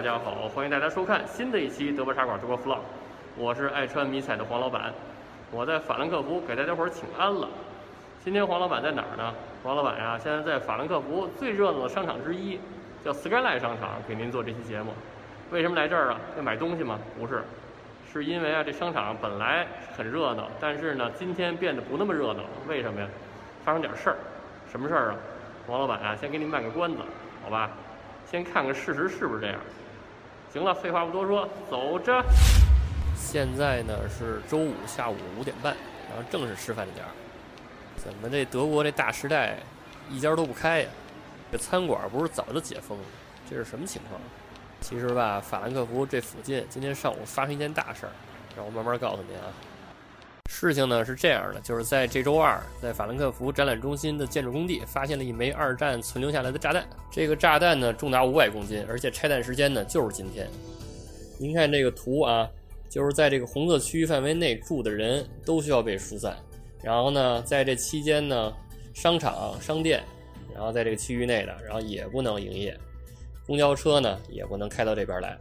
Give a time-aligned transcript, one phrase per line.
[0.00, 2.78] 大家好，欢迎大家收看新的一期德国茶馆德国 vlog，
[3.36, 4.90] 我是爱穿迷彩的黄老板，
[5.50, 7.46] 我在法兰克福给大家伙儿请安了。
[8.24, 9.34] 今天黄老板在哪儿呢？
[9.62, 12.58] 黄老板呀，现在在法兰克福最热闹的商场之一，
[13.04, 14.94] 叫 Skyline 商场，给您做这期节目。
[15.50, 16.20] 为什么来这儿啊？
[16.34, 16.98] 要买东西吗？
[17.18, 17.42] 不是，
[18.10, 22.48] 是因为啊，这商场本来很热闹，但是呢，今天变得不那么热闹了。
[22.66, 23.06] 为什么呀？
[23.66, 24.16] 发生点事儿。
[24.72, 25.16] 什么事儿啊？
[25.66, 27.00] 黄老板啊，先给您卖个关子，
[27.44, 27.68] 好吧？
[28.24, 29.56] 先看看事实是不是这样。
[30.52, 32.24] 行了，废话不多说，走着。
[33.16, 35.76] 现在呢是周五下午五点半，
[36.08, 37.10] 然后正是吃饭的点儿。
[37.96, 39.58] 怎么这德国这大时代
[40.10, 40.88] 一家都不开呀？
[41.52, 43.04] 这餐馆不是早就解封了？
[43.48, 44.20] 这是什么情况？
[44.80, 48.12] 其实吧，法兰克福这附近今天上午发生一件大事儿，
[48.56, 49.44] 让我慢慢告诉您啊。
[50.52, 56.84] 事情呢是这样的，就是在这周二，在法兰克福展览中心的建筑工地发现了一枚二战存留下来的炸弹。
[57.08, 60.48] 这个炸弹呢重达五百公斤，而且拆弹时间呢就是今天。
[61.38, 62.50] 您看这个图啊，
[62.90, 66.36] 就是在这个红色区域范围内住的人都需要被疏散。
[66.82, 68.52] 然后呢，在这期间呢，
[68.92, 70.02] 商场、商店，
[70.52, 72.76] 然后在这个区域内的，然后也不能营业。
[73.46, 75.38] 公交车呢也不能开到这边来。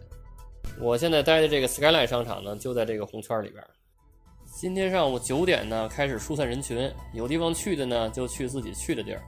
[0.79, 3.61] 我现在待的这个 Skyline 商场呢就在这个红圈里边。
[4.59, 9.19] 今天上午九点呢，开始疏散人群，有地方去的呢，就去自己去的地儿；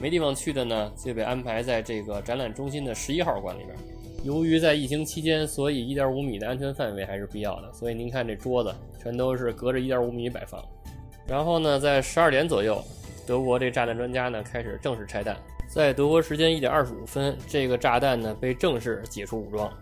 [0.00, 3.76] 没地方去的呢，就被安排在这个展览中心的十一号馆里边。
[4.24, 7.72] 由于在疫情期间，所以一点五米的安全范围还是必要的。
[7.72, 10.60] 所以您看这桌子全都是隔着一点五米摆放。
[11.28, 12.82] 然后呢，在十二点左右，
[13.24, 15.36] 德国这炸弹专家呢开始正式拆弹。
[15.68, 19.72] 在德国时间一点二十五分，这个炸弹呢被正式解除武装。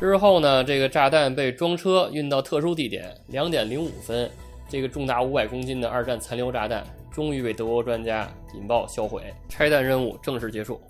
[0.00, 3.14] 之后呢，这个炸弹被装车运到特殊地点。
[3.26, 4.28] 两点零五分，
[4.66, 10.80] 这个重达五百公斤的二战残留炸弹终于被德国专家引爆销毁，拆弹任务正式结束。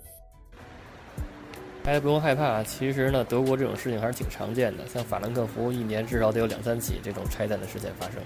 [1.83, 8.21] 大家不用害怕，其实呢，德国这种事情还是挺常见的，像法兰克福一年至少得有两三起这种拆弹的事件发生。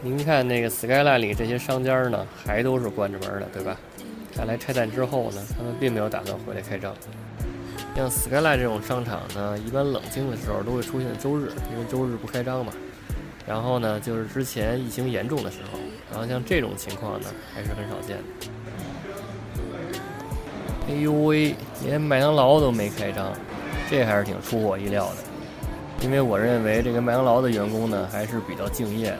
[0.00, 3.78] 您看那个 Skyline 里这些商家呢，还都是关着门的，对吧？
[4.34, 6.94] 看来拆弹之后呢，他们并没有打算回来开张。
[7.94, 12.72] 像 Skyline 这种商场呢，一般冷清的时候都会出现周日，因为周日不开张嘛。
[13.46, 15.78] 然后呢，就是之前疫情严重的时候，
[16.10, 18.24] 然后像这种情况呢，还是很少见的。
[20.88, 23.32] 哎呦喂，连麦当劳都没开张，
[23.88, 25.16] 这还是挺出乎我意料的。
[26.04, 29.18] 因为我认为这个麦当劳的员工呢，还是比较敬业的。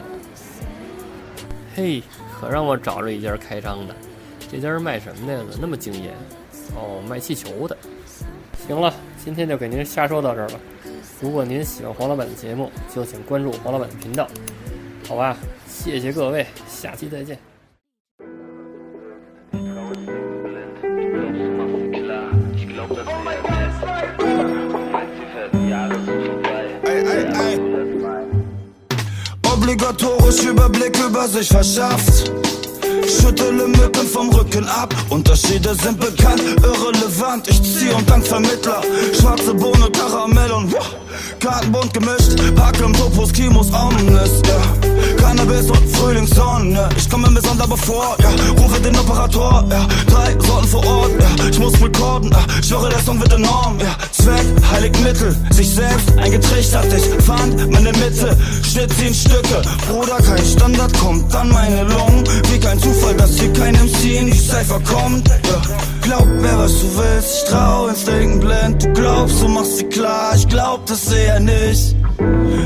[1.75, 2.03] 嘿，
[2.39, 3.95] 可让我找着一家开张的，
[4.51, 5.37] 这家是卖什么的？
[5.37, 6.09] 怎么那么敬业？
[6.75, 7.77] 哦，卖气球的。
[8.67, 8.93] 行了，
[9.23, 10.59] 今天就给您瞎说到这儿吧。
[11.21, 14.27] 如果您喜欢黄老板的节目，就请关注黄老板的频道，
[15.07, 15.37] 好吧？
[15.67, 17.37] 谢谢各位，下期再见。
[29.43, 32.31] Obligatorisch Überblick über sich verschafft.
[33.03, 34.93] Schüttele Mücken vom Rücken ab.
[35.09, 37.47] Unterschiede sind bekannt, irrelevant.
[37.47, 38.81] Ich zieh und dank Vermittler.
[39.19, 40.85] Schwarze Bohne, Karamell und wow,
[41.39, 42.35] Kartenbunt gemischt.
[42.55, 45.15] Pack im Topos, Kimos, Omnis, ja.
[45.17, 46.89] Cannabis und Frühlingssonne.
[46.97, 48.29] Ich komme mir sonderbar vor, ja.
[48.61, 49.87] Rufe den Operator, ja.
[50.07, 51.45] Drei Sorten vor Ort, ja.
[51.49, 52.39] Ich muss recorden, ja.
[52.61, 53.95] Ich schwöre, der Song wird enorm, ja.
[55.25, 55.53] Heiligmittel.
[55.53, 56.93] Sich selbst eingetrichtert.
[56.93, 58.37] Ich fand meine Mitte.
[58.63, 59.61] Schnitt sie in Stücke.
[59.89, 62.23] Bruder, kein Standard kommt an meine Lungen.
[62.51, 65.27] Wie kein Zufall, dass hier kein MC in die Cypher kommt.
[65.27, 65.61] Ja.
[66.01, 67.43] Glaub mir, was du willst.
[67.43, 68.83] Ich trau ins Denken blind.
[68.83, 70.33] Du glaubst, du machst sie klar.
[70.35, 71.95] Ich glaub das eher nicht.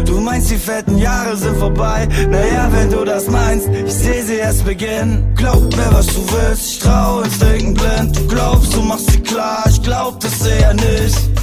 [0.05, 2.07] Du meinst, die fetten Jahre sind vorbei?
[2.29, 5.33] Naja, wenn du das meinst, ich seh sie erst beginnen.
[5.35, 8.15] Glaub mir, was du willst, ich trau ins Denken blind.
[8.15, 11.38] Du glaubst, du machst sie klar, ich glaub das eher nicht.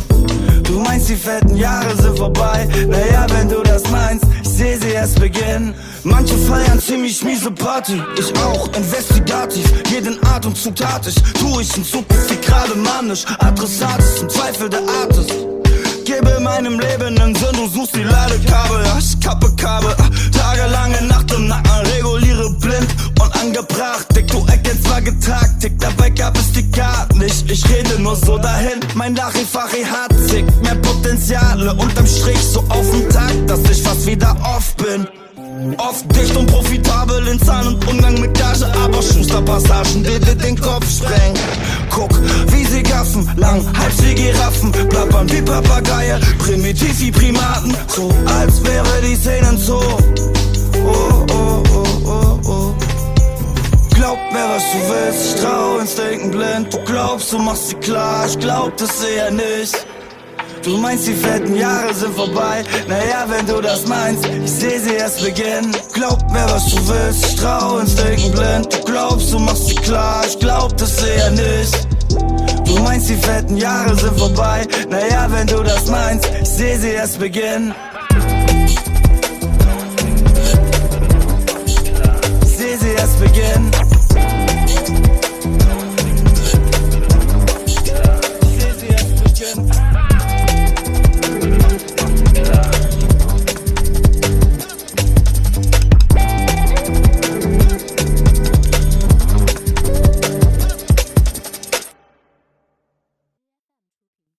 [0.66, 2.68] Du meinst, die fetten Jahre sind vorbei?
[2.88, 5.74] Naja, wenn du das meinst, ich seh sie erst beginnen.
[6.02, 11.84] Manche feiern ziemlich miese Party, ich auch, investigativ, jeden Atemzug tat ich, tu ich in
[11.84, 15.32] Zukunft wie gerade manisch, Adressat ist im Zweifel der Artist.
[16.04, 19.94] Gebe meinem Leben einen Sinn, du suchst die Ladekabel, ich kappe Kabel,
[20.32, 26.10] tagelange Nacht im Nacken, reguliere blind und angebracht, dick, du erkennst zwar getaktik, dabei
[27.56, 32.90] ich rede nur so dahin, mein Larifari hat zig, mehr Potenziale, unterm Strich so auf
[32.90, 35.06] den Tag, dass ich fast wieder off bin.
[35.78, 40.60] Oft dicht und profitabel in Zahlen und Umgang mit Gage, aber Schusterpassagen, die dir den
[40.60, 41.38] Kopf sprengen.
[41.90, 42.10] Guck,
[42.52, 48.62] wie sie gaffen, lang, halb wie Giraffen, plappern wie Papageie, primitiv wie Primaten, so als
[48.64, 49.80] wäre die Szenen so.
[54.56, 56.72] Was du willst, ich trau Denken blind.
[56.72, 59.86] Du glaubst, du machst sie klar, ich glaub das eher nicht.
[60.62, 62.64] Du meinst, die fetten Jahre sind vorbei?
[62.88, 65.74] Naja, wenn du das meinst, ich seh sie erst beginnen.
[65.92, 68.72] Glaub mir, was du willst, ich trau Instinkten blind.
[68.72, 71.86] Du glaubst, du machst sie klar, ich glaub das eher nicht.
[72.66, 74.66] Du meinst, die fetten Jahre sind vorbei?
[74.88, 76.28] Naja, wenn du das meinst.
[76.42, 77.74] Ich seh sie erst beginnen.